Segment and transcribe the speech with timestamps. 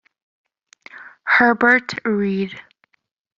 [1.25, 2.59] Herbert Read